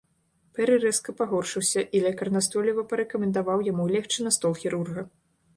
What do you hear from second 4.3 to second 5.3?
стол хірурга.